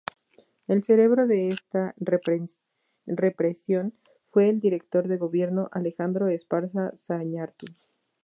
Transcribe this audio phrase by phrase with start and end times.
[0.67, 1.93] El cerebro de esta
[3.05, 3.93] represión
[4.31, 7.67] fue el director de gobierno, Alejandro Esparza Zañartu.